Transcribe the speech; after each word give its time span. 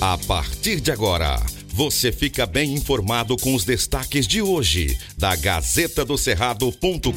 A 0.00 0.16
partir 0.16 0.80
de 0.80 0.92
agora, 0.92 1.44
você 1.74 2.12
fica 2.12 2.46
bem 2.46 2.72
informado 2.72 3.36
com 3.36 3.52
os 3.52 3.64
destaques 3.64 4.28
de 4.28 4.40
hoje 4.40 4.96
da 5.18 5.34
Gazeta 5.34 6.04
do 6.04 6.16
Cerrado.com.br. 6.16 7.10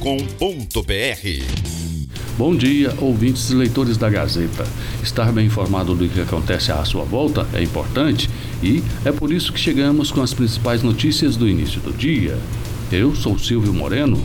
Bom 2.39 2.55
dia, 2.55 2.91
ouvintes 2.99 3.51
e 3.51 3.53
leitores 3.53 3.97
da 3.97 4.09
Gazeta. 4.09 4.65
Estar 5.03 5.31
bem 5.31 5.45
informado 5.45 5.93
do 5.93 6.09
que 6.09 6.21
acontece 6.21 6.71
à 6.71 6.83
sua 6.83 7.03
volta 7.03 7.47
é 7.53 7.61
importante 7.61 8.27
e 8.63 8.83
é 9.05 9.11
por 9.11 9.31
isso 9.31 9.53
que 9.53 9.59
chegamos 9.59 10.11
com 10.11 10.23
as 10.23 10.33
principais 10.33 10.81
notícias 10.81 11.37
do 11.37 11.47
início 11.47 11.79
do 11.81 11.93
dia. 11.93 12.35
Eu 12.91 13.15
sou 13.15 13.37
Silvio 13.37 13.75
Moreno 13.75 14.19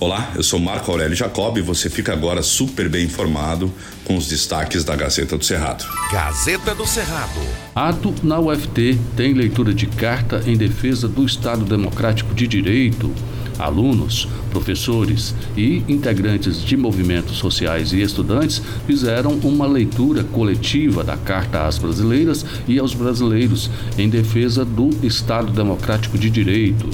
Olá, 0.00 0.30
eu 0.36 0.44
sou 0.44 0.60
Marco 0.60 0.92
Aurélio 0.92 1.16
Jacob 1.16 1.58
e 1.58 1.60
você 1.60 1.90
fica 1.90 2.12
agora 2.12 2.40
super 2.40 2.88
bem 2.88 3.06
informado 3.06 3.68
com 4.04 4.16
os 4.16 4.28
destaques 4.28 4.84
da 4.84 4.94
Gazeta 4.94 5.36
do 5.36 5.44
Cerrado. 5.44 5.84
Gazeta 6.12 6.72
do 6.72 6.86
Cerrado. 6.86 7.40
Ato 7.74 8.14
na 8.22 8.38
UFT 8.38 8.96
tem 9.16 9.32
leitura 9.32 9.74
de 9.74 9.88
carta 9.88 10.40
em 10.46 10.56
defesa 10.56 11.08
do 11.08 11.26
Estado 11.26 11.64
Democrático 11.64 12.32
de 12.32 12.46
Direito. 12.46 13.12
Alunos, 13.58 14.28
professores 14.52 15.34
e 15.56 15.82
integrantes 15.88 16.62
de 16.62 16.76
movimentos 16.76 17.38
sociais 17.38 17.92
e 17.92 18.00
estudantes 18.00 18.62
fizeram 18.86 19.32
uma 19.42 19.66
leitura 19.66 20.22
coletiva 20.22 21.02
da 21.02 21.16
Carta 21.16 21.66
às 21.66 21.76
Brasileiras 21.76 22.46
e 22.68 22.78
aos 22.78 22.94
Brasileiros 22.94 23.68
em 23.98 24.08
defesa 24.08 24.64
do 24.64 24.90
Estado 25.04 25.52
Democrático 25.52 26.16
de 26.16 26.30
Direito. 26.30 26.88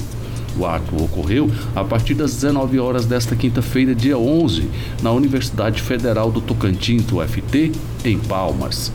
O 0.57 0.65
ato 0.65 0.95
ocorreu 1.03 1.51
a 1.75 1.83
partir 1.83 2.13
das 2.13 2.33
19 2.33 2.79
horas 2.79 3.05
desta 3.05 3.35
quinta-feira, 3.35 3.93
dia 3.93 4.17
11, 4.17 4.69
na 5.01 5.11
Universidade 5.11 5.81
Federal 5.81 6.31
do 6.31 6.39
Tocantins, 6.39 7.03
UFT, 7.11 7.71
em 8.05 8.17
Palmas. 8.17 8.91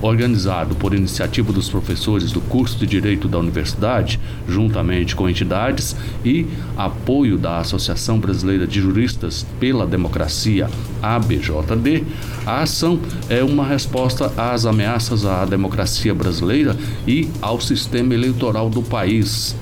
Organizado 0.00 0.76
por 0.76 0.94
iniciativa 0.94 1.52
dos 1.52 1.68
professores 1.68 2.30
do 2.30 2.40
curso 2.40 2.78
de 2.78 2.86
Direito 2.86 3.26
da 3.26 3.38
Universidade, 3.38 4.20
juntamente 4.46 5.16
com 5.16 5.28
entidades 5.28 5.96
e 6.24 6.46
apoio 6.76 7.36
da 7.36 7.58
Associação 7.58 8.20
Brasileira 8.20 8.64
de 8.64 8.80
Juristas 8.80 9.44
pela 9.58 9.84
Democracia, 9.84 10.70
ABJD, 11.02 12.04
a 12.46 12.62
ação 12.62 13.00
é 13.28 13.42
uma 13.42 13.66
resposta 13.66 14.32
às 14.36 14.64
ameaças 14.64 15.24
à 15.24 15.44
democracia 15.44 16.14
brasileira 16.14 16.76
e 17.04 17.28
ao 17.42 17.60
sistema 17.60 18.14
eleitoral 18.14 18.70
do 18.70 18.82
país 18.82 19.56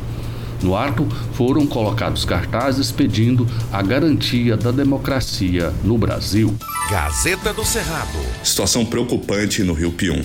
no 0.63 0.77
ato 0.77 1.07
foram 1.33 1.67
colocados 1.67 2.25
cartazes 2.25 2.91
pedindo 2.91 3.47
a 3.73 3.83
garantia 3.83 4.57
da 4.57 4.71
democracia 4.71 5.73
no 5.83 5.97
Brasil. 5.99 6.55
Gazeta 6.91 7.53
do 7.53 7.65
Cerrado. 7.65 8.19
Situação 8.43 8.85
preocupante 8.85 9.63
no 9.63 9.73
Rio 9.73 9.93
Pium. 9.93 10.23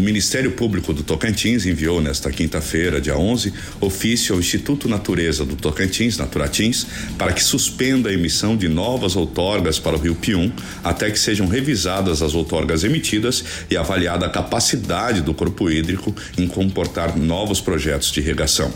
O 0.00 0.02
Ministério 0.02 0.52
Público 0.52 0.94
do 0.94 1.02
Tocantins 1.02 1.66
enviou 1.66 2.00
nesta 2.00 2.30
quinta-feira, 2.30 3.02
dia 3.02 3.18
11, 3.18 3.52
ofício 3.82 4.34
ao 4.34 4.40
Instituto 4.40 4.88
Natureza 4.88 5.44
do 5.44 5.56
Tocantins, 5.56 6.16
Naturatins, 6.16 6.86
para 7.18 7.34
que 7.34 7.44
suspenda 7.44 8.08
a 8.08 8.12
emissão 8.14 8.56
de 8.56 8.66
novas 8.66 9.14
outorgas 9.14 9.78
para 9.78 9.96
o 9.96 10.00
Rio 10.00 10.14
Pium, 10.14 10.50
até 10.82 11.10
que 11.10 11.18
sejam 11.18 11.46
revisadas 11.46 12.22
as 12.22 12.34
outorgas 12.34 12.82
emitidas 12.82 13.44
e 13.70 13.76
avaliada 13.76 14.24
a 14.24 14.30
capacidade 14.30 15.20
do 15.20 15.34
corpo 15.34 15.68
hídrico 15.68 16.16
em 16.38 16.48
comportar 16.48 17.14
novos 17.18 17.60
projetos 17.60 18.10
de 18.10 18.20
irrigação. 18.20 18.72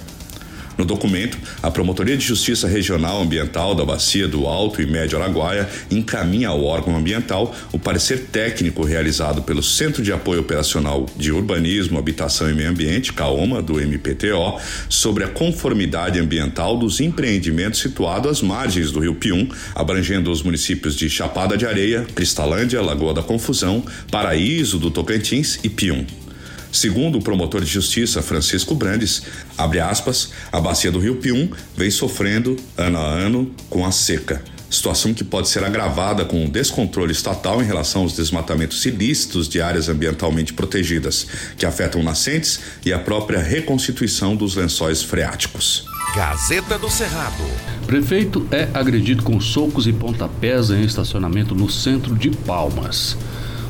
No 0.77 0.85
documento, 0.85 1.39
a 1.63 1.71
Promotoria 1.71 2.17
de 2.17 2.25
Justiça 2.25 2.67
Regional 2.67 3.23
Ambiental 3.23 3.75
da 3.75 3.85
Bacia 3.85 4.27
do 4.27 4.47
Alto 4.47 4.83
e 4.83 4.87
Médio 4.87 5.21
Araguaia 5.21 5.69
encaminha 5.91 6.49
ao 6.49 6.65
órgão 6.65 6.97
ambiental 6.97 7.55
o 7.73 7.79
parecer 7.79 8.27
técnico 8.33 8.85
realizado 8.85 9.43
pelo 9.43 9.63
Centro 9.63 10.03
de 10.03 10.13
Apoio 10.13 10.41
Operacional 10.41 11.07
de 11.17 11.31
Urbanismo, 11.31 11.99
Habitação 11.99 12.51
e 12.51 12.55
Meio 12.55 12.71
Ambiente, 12.71 13.13
CAOMA, 13.13 13.63
do 13.63 13.81
MPTO, 13.81 14.59
sobre 14.89 15.23
a 15.23 15.29
conformidade 15.29 16.19
ambiental 16.19 16.77
dos 16.77 17.01
empreendimentos 17.01 17.81
situados 17.81 18.31
às 18.31 18.43
margens 18.43 18.91
do 18.91 18.99
Rio 18.99 19.15
Pium, 19.15 19.49
abrangendo 19.75 20.31
os 20.31 20.43
municípios 20.43 20.97
de 20.97 21.09
Chapada 21.09 21.57
de 21.57 21.67
Areia, 21.67 22.05
Cristalândia, 22.15 22.83
Lagoa 22.83 23.15
da 23.15 23.23
Confusão, 23.23 23.85
Paraíso 24.11 24.79
do 24.79 24.91
Tocantins 24.91 25.61
e 25.63 25.69
Pium. 25.69 26.05
Segundo 26.75 27.19
o 27.19 27.23
promotor 27.23 27.61
de 27.61 27.71
justiça 27.71 28.21
Francisco 28.21 28.75
Brandes, 28.75 29.23
abre 29.57 29.79
aspas, 29.79 30.31
a 30.51 30.61
bacia 30.61 30.91
do 30.91 30.99
Rio 30.99 31.15
Pium 31.15 31.49
vem 31.77 31.89
sofrendo 31.89 32.57
ano 32.77 32.99
a 32.99 33.07
ano 33.07 33.55
com 33.71 33.87
a 33.87 33.93
seca 33.93 34.43
situação 34.75 35.15
que 35.15 35.23
pode 35.23 35.49
ser 35.49 35.63
agravada 35.63 36.25
com 36.25 36.45
o 36.45 36.49
descontrole 36.49 37.13
estatal 37.13 37.63
em 37.63 37.65
relação 37.65 38.03
aos 38.03 38.15
desmatamentos 38.15 38.85
ilícitos 38.85 39.49
de 39.49 39.63
áreas 39.63 39.89
ambientalmente 39.89 40.53
protegidas, 40.53 41.29
que 41.57 41.65
afetam 41.65 42.03
nascentes 42.03 42.59
e 42.85 42.93
a 42.93 42.99
própria 42.99 43.41
reconstituição 43.41 44.35
dos 44.35 44.57
lençóis 44.57 45.01
freáticos. 45.01 45.87
Gazeta 46.17 46.77
do 46.77 46.91
Cerrado. 46.91 47.45
Prefeito 47.87 48.47
é 48.51 48.69
agredido 48.75 49.23
com 49.23 49.41
socos 49.41 49.87
e 49.87 49.93
pontapés 49.93 50.71
em 50.71 50.83
estacionamento 50.83 51.55
no 51.55 51.71
centro 51.71 52.17
de 52.17 52.31
Palmas. 52.31 53.17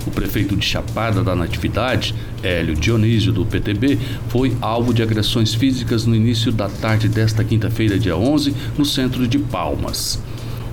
O 0.07 0.11
prefeito 0.11 0.55
de 0.57 0.67
Chapada 0.67 1.23
da 1.23 1.35
Natividade, 1.35 2.15
Hélio 2.43 2.75
Dionísio, 2.75 3.33
do 3.33 3.47
PTB, 3.47 3.99
foi 4.29 4.55
alvo 4.61 4.93
de 4.93 5.03
agressões 5.03 5.55
físicas 5.55 6.05
no 6.05 6.15
início 6.15 6.53
da 6.53 6.69
tarde 6.69 7.09
desta 7.09 7.43
quinta-feira, 7.43 7.99
dia 7.99 8.17
11, 8.17 8.55
no 8.77 8.85
centro 8.85 9.27
de 9.27 9.39
Palmas. 9.39 10.23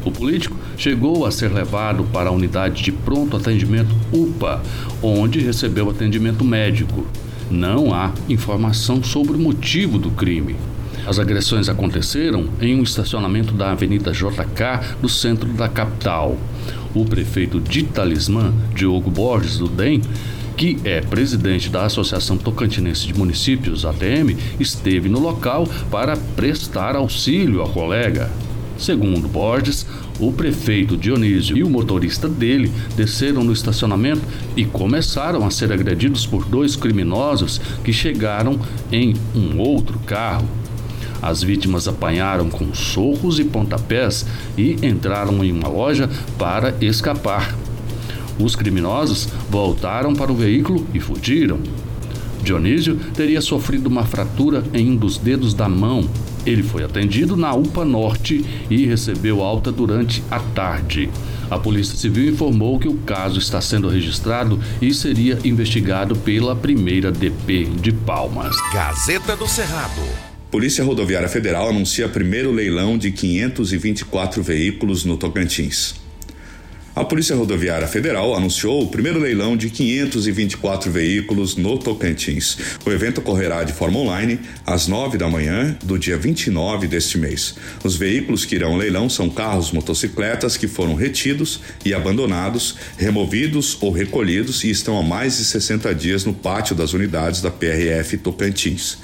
O 0.04 0.12
político 0.12 0.58
chegou 0.78 1.26
a 1.26 1.32
ser 1.32 1.52
levado 1.52 2.04
para 2.06 2.30
a 2.30 2.34
unidade 2.34 2.84
de 2.84 2.92
pronto 2.92 3.38
atendimento 3.38 3.96
UPA, 4.12 4.62
onde 5.02 5.40
recebeu 5.40 5.90
atendimento 5.90 6.44
médico. 6.44 7.06
Não 7.50 7.94
há 7.94 8.12
informação 8.28 9.04
sobre 9.04 9.36
o 9.36 9.40
motivo 9.40 10.00
do 10.00 10.10
crime. 10.12 10.56
As 11.06 11.18
agressões 11.18 11.68
aconteceram 11.68 12.48
em 12.62 12.76
um 12.76 12.84
estacionamento 12.84 13.54
da 13.54 13.72
Avenida 13.72 14.12
JK, 14.12 14.98
no 15.02 15.10
centro 15.10 15.50
da 15.50 15.68
capital. 15.68 16.38
O 16.94 17.06
prefeito 17.06 17.60
de 17.60 17.84
Talismã, 17.84 18.54
Diogo 18.76 19.10
Borges 19.10 19.58
do 19.58 19.68
DEM, 19.68 20.02
que 20.56 20.78
é 20.84 21.02
presidente 21.02 21.70
da 21.70 21.86
Associação 21.86 22.38
Tocantinense 22.38 23.08
de 23.08 23.18
Municípios, 23.18 23.84
ATM, 23.84 24.38
esteve 24.60 25.10
no 25.10 25.20
local 25.20 25.68
para 25.90 26.16
prestar 26.36 26.96
auxílio 26.96 27.62
ao 27.62 27.70
colega. 27.70 28.30
Segundo 28.78 29.28
Borges, 29.28 29.86
o 30.20 30.32
prefeito 30.32 30.98
Dionísio 30.98 31.58
e 31.58 31.64
o 31.64 31.70
motorista 31.70 32.28
dele 32.28 32.72
desceram 32.96 33.44
no 33.44 33.54
estacionamento 33.54 34.22
e 34.56 34.66
começaram 34.66 35.46
a 35.46 35.52
ser 35.52 35.72
agredidos 35.72 36.26
por 36.26 36.46
dois 36.46 36.76
criminosos 36.76 37.60
que 37.84 37.94
chegaram 37.94 38.60
em 38.92 39.16
um 39.36 39.60
outro 39.60 39.98
carro. 40.00 40.61
As 41.22 41.44
vítimas 41.44 41.88
apanharam 41.88 42.50
com 42.50 42.74
socos 42.74 43.40
e 43.40 43.44
pontapés 43.44 44.26
e 44.58 44.78
entraram 44.86 45.44
em 45.44 45.52
uma 45.52 45.68
loja 45.68 46.10
para 46.38 46.76
escapar. 46.82 47.56
Os 48.40 48.56
criminosos 48.56 49.28
voltaram 49.50 50.16
para 50.16 50.32
o 50.32 50.36
veículo 50.36 50.86
e 50.94 51.00
fugiram. 51.00 51.60
Dionísio 52.44 52.96
teria 53.14 53.40
sofrido 53.40 53.88
uma 53.88 54.04
fratura 54.04 54.64
em 54.74 54.92
um 54.92 54.96
dos 54.96 55.18
dedos 55.18 55.54
da 55.54 55.70
mão. 55.70 56.10
Ele 56.44 56.64
foi 56.64 56.84
atendido 56.84 57.38
na 57.38 57.54
UPA 57.54 57.86
Norte 57.86 58.44
e 58.68 58.86
recebeu 58.88 59.44
alta 59.44 59.72
durante 59.72 60.24
a 60.32 60.40
tarde. 60.40 61.08
A 61.52 61.60
Polícia 61.60 61.96
Civil 61.96 62.32
informou 62.32 62.80
que 62.80 62.88
o 62.88 62.96
caso 62.96 63.38
está 63.38 63.62
sendo 63.62 63.90
registrado 63.90 64.60
e 64.82 64.92
seria 64.94 65.38
investigado 65.44 66.16
pela 66.16 66.56
primeira 66.56 67.12
DP 67.12 67.66
de 67.66 67.92
Palmas. 67.92 68.56
Gazeta 68.74 69.36
do 69.36 69.48
Cerrado. 69.48 70.31
Polícia 70.52 70.84
Rodoviária 70.84 71.30
Federal 71.30 71.70
anuncia 71.70 72.10
primeiro 72.10 72.52
leilão 72.52 72.98
de 72.98 73.10
524 73.10 74.44
veículos 74.44 75.06
no 75.06 75.16
Tocantins. 75.16 75.96
A 76.94 77.06
Polícia 77.06 77.34
Rodoviária 77.38 77.88
Federal 77.88 78.36
anunciou 78.36 78.84
o 78.84 78.88
primeiro 78.88 79.18
leilão 79.18 79.56
de 79.56 79.70
524 79.70 80.92
veículos 80.92 81.56
no 81.56 81.78
Tocantins. 81.78 82.58
O 82.86 82.92
evento 82.92 83.20
ocorrerá 83.20 83.64
de 83.64 83.72
forma 83.72 83.98
online 84.00 84.42
às 84.66 84.90
9 84.90 85.18
da 85.18 85.30
manhã 85.30 85.78
do 85.86 85.98
dia 85.98 86.18
29 86.18 86.86
deste 86.86 87.18
mês. 87.18 87.56
Os 87.82 87.96
veículos 87.96 88.44
que 88.44 88.56
irão 88.56 88.74
ao 88.74 88.78
leilão 88.78 89.08
são 89.08 89.30
carros 89.30 89.72
motocicletas 89.72 90.58
que 90.58 90.68
foram 90.68 90.96
retidos 90.96 91.62
e 91.86 91.94
abandonados, 91.94 92.76
removidos 92.98 93.78
ou 93.80 93.90
recolhidos 93.90 94.66
e 94.66 94.70
estão 94.70 95.00
há 95.00 95.02
mais 95.02 95.38
de 95.38 95.46
60 95.46 95.96
dias 95.96 96.26
no 96.26 96.34
pátio 96.34 96.76
das 96.76 96.92
unidades 96.92 97.42
da 97.42 97.50
PRF 97.50 98.18
Tocantins 98.18 98.98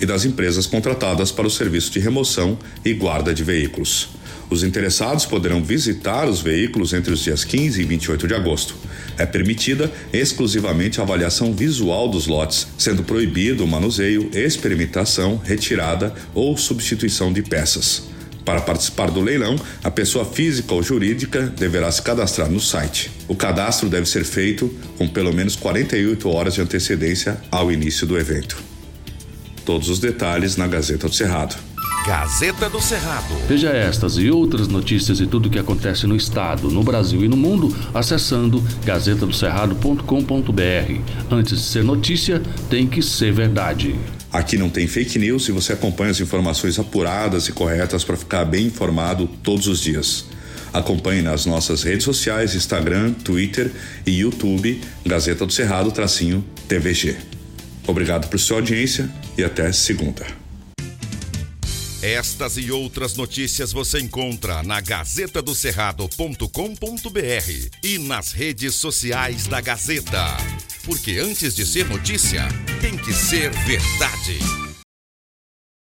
e 0.00 0.06
das 0.06 0.24
empresas 0.24 0.66
contratadas 0.66 1.30
para 1.30 1.46
o 1.46 1.50
serviço 1.50 1.90
de 1.90 2.00
remoção 2.00 2.58
e 2.84 2.92
guarda 2.92 3.32
de 3.34 3.44
veículos. 3.44 4.08
Os 4.52 4.62
interessados 4.62 5.24
poderão 5.24 5.64
visitar 5.64 6.28
os 6.28 6.42
veículos 6.42 6.92
entre 6.92 7.10
os 7.10 7.20
dias 7.20 7.42
15 7.42 7.80
e 7.80 7.84
28 7.84 8.28
de 8.28 8.34
agosto. 8.34 8.76
É 9.16 9.24
permitida 9.24 9.90
exclusivamente 10.12 11.00
a 11.00 11.04
avaliação 11.04 11.54
visual 11.54 12.06
dos 12.06 12.26
lotes, 12.26 12.66
sendo 12.76 13.02
proibido 13.02 13.64
o 13.64 13.66
manuseio, 13.66 14.30
experimentação, 14.34 15.40
retirada 15.42 16.14
ou 16.34 16.54
substituição 16.58 17.32
de 17.32 17.42
peças. 17.42 18.12
Para 18.44 18.60
participar 18.60 19.10
do 19.10 19.20
leilão, 19.20 19.56
a 19.82 19.90
pessoa 19.90 20.24
física 20.24 20.74
ou 20.74 20.82
jurídica 20.82 21.42
deverá 21.42 21.90
se 21.90 22.02
cadastrar 22.02 22.50
no 22.50 22.60
site. 22.60 23.10
O 23.28 23.34
cadastro 23.34 23.88
deve 23.88 24.06
ser 24.06 24.24
feito 24.24 24.68
com 24.98 25.08
pelo 25.08 25.32
menos 25.32 25.56
48 25.56 26.28
horas 26.28 26.54
de 26.54 26.60
antecedência 26.60 27.40
ao 27.50 27.72
início 27.72 28.06
do 28.06 28.18
evento. 28.18 28.71
Todos 29.64 29.88
os 29.88 29.98
detalhes 29.98 30.56
na 30.56 30.66
Gazeta 30.66 31.08
do 31.08 31.14
Cerrado. 31.14 31.56
Gazeta 32.06 32.68
do 32.68 32.80
Cerrado. 32.80 33.32
Veja 33.46 33.70
estas 33.70 34.18
e 34.18 34.28
outras 34.28 34.66
notícias 34.66 35.20
e 35.20 35.26
tudo 35.26 35.46
o 35.46 35.50
que 35.50 35.58
acontece 35.58 36.04
no 36.04 36.16
estado, 36.16 36.68
no 36.68 36.82
Brasil 36.82 37.24
e 37.24 37.28
no 37.28 37.36
mundo 37.36 37.72
acessando 37.94 38.60
gazetadocerrado.com.br. 38.84 41.00
Antes 41.30 41.58
de 41.58 41.64
ser 41.64 41.84
notícia, 41.84 42.42
tem 42.68 42.88
que 42.88 43.00
ser 43.00 43.32
verdade. 43.32 43.94
Aqui 44.32 44.58
não 44.58 44.68
tem 44.68 44.88
fake 44.88 45.16
news 45.16 45.48
e 45.48 45.52
você 45.52 45.74
acompanha 45.74 46.10
as 46.10 46.18
informações 46.18 46.76
apuradas 46.76 47.46
e 47.48 47.52
corretas 47.52 48.02
para 48.02 48.16
ficar 48.16 48.44
bem 48.46 48.66
informado 48.66 49.30
todos 49.42 49.68
os 49.68 49.80
dias. 49.80 50.24
Acompanhe 50.72 51.22
nas 51.22 51.46
nossas 51.46 51.84
redes 51.84 52.04
sociais, 52.04 52.56
Instagram, 52.56 53.12
Twitter 53.12 53.70
e 54.04 54.18
YouTube, 54.20 54.80
Gazeta 55.06 55.46
do 55.46 55.52
Cerrado, 55.52 55.92
tracinho 55.92 56.44
TVG. 56.66 57.41
Obrigado 57.86 58.28
por 58.28 58.38
sua 58.38 58.58
audiência 58.58 59.10
e 59.36 59.44
até 59.44 59.72
segunda. 59.72 60.26
Estas 62.02 62.56
e 62.56 62.70
outras 62.72 63.14
notícias 63.14 63.72
você 63.72 64.00
encontra 64.00 64.62
na 64.64 64.80
gazetadocerrado.com.br 64.80 67.70
e 67.80 67.98
nas 67.98 68.32
redes 68.32 68.74
sociais 68.74 69.46
da 69.46 69.60
Gazeta. 69.60 70.36
Porque 70.84 71.18
antes 71.18 71.54
de 71.54 71.64
ser 71.64 71.88
notícia, 71.88 72.48
tem 72.80 72.96
que 72.96 73.12
ser 73.12 73.50
verdade. 73.50 74.61